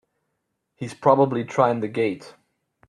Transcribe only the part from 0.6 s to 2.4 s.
He's probably trying the gate!